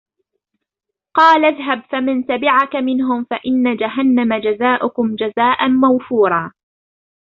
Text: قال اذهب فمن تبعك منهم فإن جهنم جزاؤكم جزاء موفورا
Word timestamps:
قال 1.15 1.45
اذهب 1.45 1.83
فمن 1.91 2.25
تبعك 2.25 2.75
منهم 2.75 3.23
فإن 3.23 3.75
جهنم 3.75 4.33
جزاؤكم 4.35 5.15
جزاء 5.15 5.67
موفورا 5.69 6.51